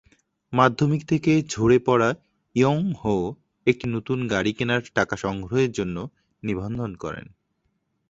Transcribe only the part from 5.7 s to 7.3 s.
জন্য নিবন্ধন করেন।